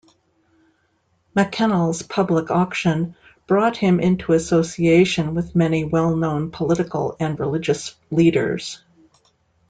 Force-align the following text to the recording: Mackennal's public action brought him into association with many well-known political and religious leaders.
Mackennal's 1.35 2.01
public 2.01 2.49
action 2.49 3.15
brought 3.45 3.77
him 3.77 3.99
into 3.99 4.33
association 4.33 5.35
with 5.35 5.55
many 5.55 5.83
well-known 5.83 6.49
political 6.49 7.15
and 7.19 7.39
religious 7.39 7.93
leaders. 8.09 8.81